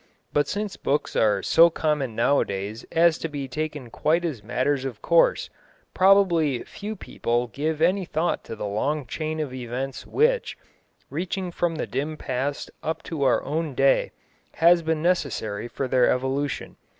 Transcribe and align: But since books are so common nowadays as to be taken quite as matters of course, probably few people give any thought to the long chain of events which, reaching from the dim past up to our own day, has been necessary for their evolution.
But 0.33 0.47
since 0.47 0.77
books 0.77 1.15
are 1.15 1.43
so 1.43 1.69
common 1.69 2.15
nowadays 2.15 2.87
as 2.91 3.19
to 3.19 3.29
be 3.29 3.47
taken 3.47 3.91
quite 3.91 4.25
as 4.25 4.41
matters 4.41 4.83
of 4.83 4.99
course, 4.99 5.47
probably 5.93 6.63
few 6.63 6.95
people 6.95 7.45
give 7.45 7.83
any 7.83 8.03
thought 8.05 8.43
to 8.45 8.55
the 8.55 8.65
long 8.65 9.05
chain 9.05 9.39
of 9.39 9.53
events 9.53 10.07
which, 10.07 10.57
reaching 11.11 11.51
from 11.51 11.75
the 11.75 11.85
dim 11.85 12.17
past 12.17 12.71
up 12.81 13.03
to 13.03 13.21
our 13.21 13.43
own 13.43 13.75
day, 13.75 14.11
has 14.55 14.81
been 14.81 15.03
necessary 15.03 15.67
for 15.67 15.87
their 15.87 16.09
evolution. 16.09 16.77